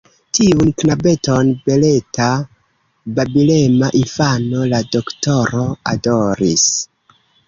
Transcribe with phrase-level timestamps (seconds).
[0.35, 2.29] Tiun knabeton, beleta,
[3.19, 6.65] babilema infano, la doktoro adoris.